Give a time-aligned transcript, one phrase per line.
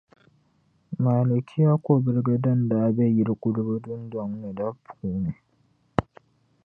[1.03, 5.31] Malikia kɔbiliga din daa be yiliguliba dundɔŋ ni la puuni.